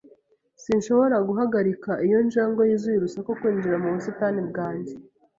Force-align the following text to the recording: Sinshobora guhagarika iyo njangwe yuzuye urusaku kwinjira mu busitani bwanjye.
Sinshobora 0.63 1.17
guhagarika 1.27 1.91
iyo 2.05 2.19
njangwe 2.27 2.61
yuzuye 2.69 2.97
urusaku 2.97 3.31
kwinjira 3.39 3.75
mu 3.83 3.89
busitani 3.95 4.41
bwanjye. 4.49 4.93